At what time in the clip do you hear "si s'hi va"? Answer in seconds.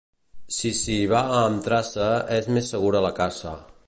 0.59-1.19